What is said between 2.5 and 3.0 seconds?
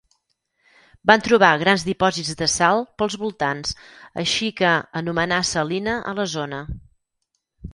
sal